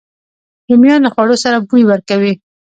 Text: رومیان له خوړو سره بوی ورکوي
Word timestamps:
رومیان 0.67 0.99
له 1.03 1.09
خوړو 1.13 1.35
سره 1.43 1.57
بوی 1.67 1.83
ورکوي 1.87 2.33